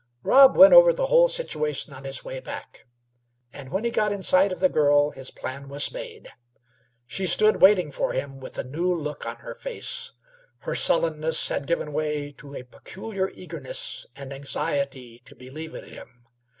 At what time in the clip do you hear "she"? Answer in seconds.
7.05-7.27